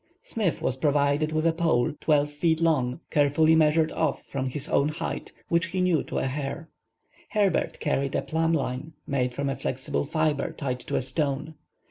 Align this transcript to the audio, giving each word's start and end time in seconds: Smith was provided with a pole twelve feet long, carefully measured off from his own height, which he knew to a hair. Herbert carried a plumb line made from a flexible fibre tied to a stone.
Smith 0.23 0.63
was 0.63 0.77
provided 0.77 1.31
with 1.31 1.45
a 1.45 1.51
pole 1.53 1.93
twelve 1.99 2.31
feet 2.31 2.59
long, 2.59 2.99
carefully 3.11 3.53
measured 3.53 3.91
off 3.91 4.23
from 4.25 4.47
his 4.47 4.67
own 4.67 4.89
height, 4.89 5.31
which 5.47 5.67
he 5.67 5.79
knew 5.79 6.01
to 6.01 6.17
a 6.17 6.25
hair. 6.25 6.67
Herbert 7.29 7.79
carried 7.79 8.15
a 8.15 8.23
plumb 8.23 8.53
line 8.53 8.93
made 9.05 9.35
from 9.35 9.47
a 9.47 9.55
flexible 9.55 10.03
fibre 10.03 10.53
tied 10.53 10.79
to 10.79 10.95
a 10.95 11.03
stone. 11.03 11.53